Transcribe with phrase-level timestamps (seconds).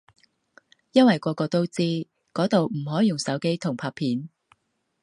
[0.93, 4.29] 因為個個都知嗰度唔可以用手機同拍片